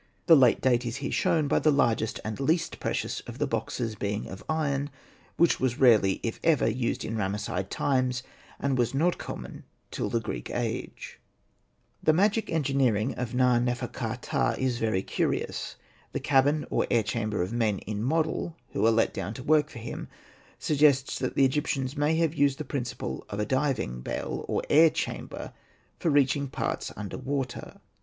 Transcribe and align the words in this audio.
The 0.25 0.35
late 0.35 0.61
date 0.61 0.83
is 0.83 0.95
here 0.95 1.11
shown 1.11 1.47
by 1.47 1.59
the 1.59 1.69
largest 1.71 2.19
and 2.25 2.39
least 2.39 2.79
precious 2.79 3.19
of 3.27 3.37
the 3.37 3.45
boxes 3.45 3.93
being 3.93 4.25
of 4.29 4.43
iron, 4.49 4.89
which 5.37 5.59
was 5.59 5.77
rarely, 5.79 6.19
if 6.23 6.39
ever, 6.43 6.67
used 6.67 7.05
in 7.05 7.15
Ramesside 7.15 7.69
times, 7.69 8.23
and 8.59 8.79
was 8.79 8.95
not 8.95 9.19
common 9.19 9.63
till 9.91 10.09
the 10.09 10.19
Greek 10.19 10.49
age. 10.49 11.19
The 12.01 12.13
magic 12.13 12.51
engineering 12.51 13.13
of 13.13 13.35
Na.nefer.ka. 13.35 14.15
ptah 14.23 14.57
is 14.57 14.79
very 14.79 15.03
curious. 15.03 15.75
The 16.13 16.19
cabin 16.19 16.65
or 16.71 16.87
air 16.89 17.03
chamber 17.03 17.43
of 17.43 17.53
men 17.53 17.77
in 17.85 18.01
model, 18.01 18.55
who 18.71 18.83
are 18.87 18.91
let 18.91 19.13
down 19.13 19.35
to 19.35 19.43
work 19.43 19.69
for 19.69 19.77
him, 19.77 20.07
suggests 20.57 21.19
that 21.19 21.37
Egyptians 21.37 21.95
may 21.95 22.15
have 22.15 22.33
used 22.33 22.57
the 22.57 22.65
principle 22.65 23.23
of 23.29 23.39
a 23.39 23.45
diving 23.45 24.01
bell 24.01 24.45
or 24.47 24.63
air 24.67 24.89
chamber 24.89 25.53
for 25.99 26.09
reaching 26.09 26.47
parts 26.47 26.91
underwater. 26.97 27.79